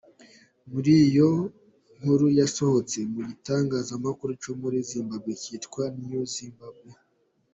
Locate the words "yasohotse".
2.39-2.97